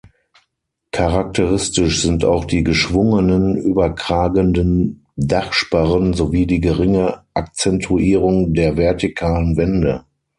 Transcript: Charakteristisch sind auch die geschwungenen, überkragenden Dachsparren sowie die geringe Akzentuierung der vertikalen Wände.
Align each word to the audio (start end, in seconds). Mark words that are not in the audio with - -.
Charakteristisch 0.89 2.01
sind 2.01 2.25
auch 2.25 2.45
die 2.45 2.63
geschwungenen, 2.63 3.55
überkragenden 3.55 5.05
Dachsparren 5.15 6.13
sowie 6.15 6.47
die 6.47 6.59
geringe 6.59 7.21
Akzentuierung 7.35 8.55
der 8.55 8.77
vertikalen 8.77 9.57
Wände. 9.57 10.03